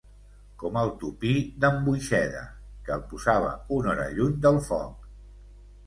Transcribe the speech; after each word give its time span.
Com 0.61 0.79
el 0.81 0.89
tupí 1.03 1.33
d'en 1.65 1.77
Boixeda, 1.89 2.43
que 2.89 2.97
el 2.99 3.07
posava 3.13 3.55
una 3.79 3.97
hora 3.97 4.11
lluny 4.19 4.45
del 4.49 4.63
foc. 4.73 5.11